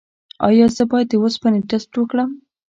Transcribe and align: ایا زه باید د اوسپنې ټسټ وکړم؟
ایا 0.47 0.65
زه 0.75 0.83
باید 0.91 1.07
د 1.09 1.13
اوسپنې 1.23 1.59
ټسټ 1.69 1.91
وکړم؟ 1.97 2.29